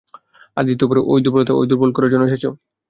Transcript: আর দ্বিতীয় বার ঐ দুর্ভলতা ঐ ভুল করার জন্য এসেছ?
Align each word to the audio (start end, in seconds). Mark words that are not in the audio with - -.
আর 0.57 0.63
দ্বিতীয় 0.67 0.87
বার 0.89 0.97
ঐ 1.03 1.15
দুর্ভলতা 1.23 1.53
ঐ 1.55 1.79
ভুল 1.79 1.91
করার 1.93 2.11
জন্য 2.11 2.23
এসেছ? 2.27 2.43